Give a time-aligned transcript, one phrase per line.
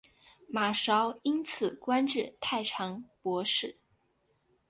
[0.49, 3.77] 马韶因此官至太常博士。